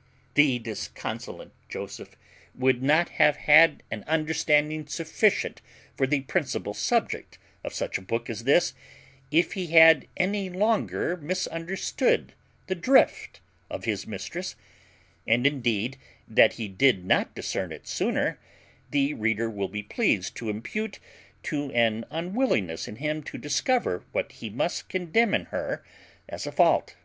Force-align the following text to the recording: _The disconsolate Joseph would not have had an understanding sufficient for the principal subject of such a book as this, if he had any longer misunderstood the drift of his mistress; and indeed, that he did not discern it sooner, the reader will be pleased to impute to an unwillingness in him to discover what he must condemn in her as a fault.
_The 0.32 0.58
disconsolate 0.58 1.50
Joseph 1.68 2.16
would 2.54 2.82
not 2.82 3.10
have 3.18 3.36
had 3.36 3.82
an 3.90 4.02
understanding 4.06 4.86
sufficient 4.86 5.60
for 5.94 6.06
the 6.06 6.22
principal 6.22 6.72
subject 6.72 7.36
of 7.62 7.74
such 7.74 7.98
a 7.98 8.00
book 8.00 8.30
as 8.30 8.44
this, 8.44 8.72
if 9.30 9.52
he 9.52 9.66
had 9.66 10.06
any 10.16 10.48
longer 10.48 11.18
misunderstood 11.18 12.32
the 12.66 12.74
drift 12.74 13.42
of 13.68 13.84
his 13.84 14.06
mistress; 14.06 14.56
and 15.26 15.46
indeed, 15.46 15.98
that 16.26 16.54
he 16.54 16.66
did 16.66 17.04
not 17.04 17.34
discern 17.34 17.70
it 17.70 17.86
sooner, 17.86 18.38
the 18.92 19.12
reader 19.12 19.50
will 19.50 19.68
be 19.68 19.82
pleased 19.82 20.34
to 20.36 20.48
impute 20.48 20.98
to 21.42 21.70
an 21.72 22.06
unwillingness 22.08 22.88
in 22.88 22.96
him 22.96 23.22
to 23.24 23.36
discover 23.36 24.04
what 24.12 24.32
he 24.32 24.48
must 24.48 24.88
condemn 24.88 25.34
in 25.34 25.44
her 25.52 25.84
as 26.26 26.46
a 26.46 26.52
fault. 26.52 26.96